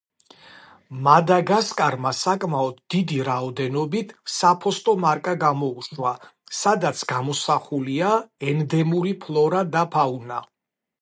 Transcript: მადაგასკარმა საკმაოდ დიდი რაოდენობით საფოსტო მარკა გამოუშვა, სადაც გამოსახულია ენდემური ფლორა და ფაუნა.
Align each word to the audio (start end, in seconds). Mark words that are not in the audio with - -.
მადაგასკარმა 1.07 2.13
საკმაოდ 2.19 2.79
დიდი 2.95 3.19
რაოდენობით 3.29 4.15
საფოსტო 4.37 4.97
მარკა 5.05 5.37
გამოუშვა, 5.45 6.17
სადაც 6.63 7.07
გამოსახულია 7.15 8.13
ენდემური 8.55 9.17
ფლორა 9.27 9.67
და 9.77 9.89
ფაუნა. 9.99 10.47